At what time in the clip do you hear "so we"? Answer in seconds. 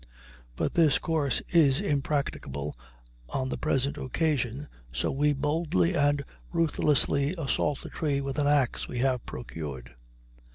4.91-5.31